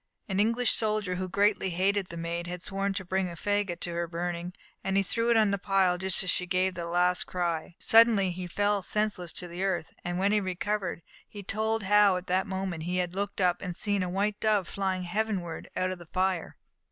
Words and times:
An 0.27 0.39
English 0.39 0.71
soldier, 0.75 1.13
who 1.13 1.29
greatly 1.29 1.69
hated 1.69 2.07
the 2.07 2.17
Maid, 2.17 2.47
had 2.47 2.63
sworn 2.63 2.91
to 2.95 3.05
bring 3.05 3.29
a 3.29 3.35
faggot 3.35 3.79
to 3.81 3.91
her 3.93 4.07
burning, 4.07 4.51
and 4.83 4.97
he 4.97 5.03
threw 5.03 5.29
it 5.29 5.37
on 5.37 5.51
the 5.51 5.59
pile 5.59 5.99
just 5.99 6.23
as 6.23 6.29
she 6.31 6.47
gave 6.47 6.73
that 6.73 6.87
last 6.87 7.27
cry. 7.27 7.75
Suddenly 7.77 8.31
he 8.31 8.47
fell 8.47 8.81
senseless 8.81 9.31
to 9.33 9.47
the 9.47 9.63
earth, 9.63 9.93
and 10.03 10.17
when 10.17 10.31
he 10.31 10.41
recovered, 10.41 11.03
he 11.27 11.43
told 11.43 11.83
how 11.83 12.17
at 12.17 12.25
that 12.25 12.47
moment 12.47 12.81
he 12.81 12.97
had 12.97 13.13
looked 13.13 13.39
up, 13.39 13.57
and 13.61 13.75
had 13.75 13.77
seen 13.77 14.01
a 14.01 14.09
white 14.09 14.39
dove 14.39 14.67
fly 14.67 15.01
heavenward 15.01 15.69
out 15.77 15.91
of 15.91 15.99
the 15.99 16.07
fire. 16.07 16.57